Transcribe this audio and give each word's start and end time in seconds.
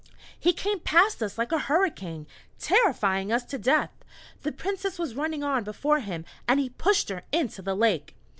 "He 0.39 0.51
came 0.51 0.79
past 0.79 1.21
us 1.21 1.37
like 1.37 1.51
a 1.51 1.59
hurricane, 1.59 2.25
terrifying 2.57 3.31
us 3.31 3.43
to 3.45 3.59
death! 3.59 3.91
The 4.41 4.51
Princess 4.51 4.97
was 4.97 5.13
running 5.13 5.43
on 5.43 5.63
before 5.63 5.99
him, 5.99 6.25
and 6.47 6.59
he 6.59 6.69
pushed 6.69 7.09
her 7.09 7.21
into 7.31 7.61
the 7.61 7.75
lake." 7.75 8.15